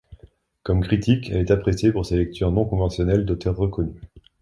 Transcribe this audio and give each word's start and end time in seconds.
Comme 0.63 0.81
critique, 0.81 1.29
elle 1.29 1.41
est 1.41 1.51
appréciée 1.51 1.91
pour 1.91 2.07
ses 2.07 2.17
lectures 2.17 2.51
non 2.51 2.65
conventionnelles 2.65 3.23
d'auteurs 3.23 3.55
reconnus. 3.55 4.01